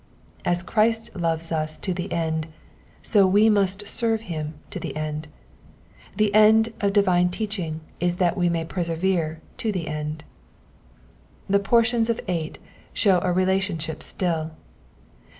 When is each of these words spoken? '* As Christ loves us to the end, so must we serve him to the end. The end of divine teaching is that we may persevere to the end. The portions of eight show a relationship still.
'* 0.27 0.45
As 0.51 0.63
Christ 0.63 1.15
loves 1.15 1.51
us 1.51 1.77
to 1.77 1.93
the 1.93 2.11
end, 2.11 2.47
so 3.03 3.29
must 3.29 3.81
we 3.83 3.87
serve 3.87 4.21
him 4.21 4.55
to 4.71 4.79
the 4.79 4.95
end. 4.95 5.27
The 6.15 6.33
end 6.33 6.73
of 6.81 6.93
divine 6.93 7.29
teaching 7.29 7.81
is 7.99 8.15
that 8.15 8.35
we 8.35 8.49
may 8.49 8.65
persevere 8.65 9.41
to 9.57 9.71
the 9.71 9.87
end. 9.87 10.23
The 11.47 11.59
portions 11.59 12.09
of 12.09 12.19
eight 12.27 12.57
show 12.93 13.19
a 13.21 13.31
relationship 13.31 14.01
still. 14.01 14.53